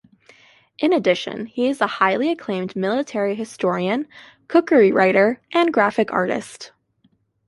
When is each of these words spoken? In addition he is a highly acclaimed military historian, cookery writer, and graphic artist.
In 0.79 0.93
addition 0.93 1.45
he 1.45 1.67
is 1.69 1.79
a 1.79 1.85
highly 1.85 2.31
acclaimed 2.31 2.75
military 2.75 3.35
historian, 3.35 4.07
cookery 4.47 4.91
writer, 4.91 5.39
and 5.51 5.71
graphic 5.71 6.11
artist. 6.11 6.71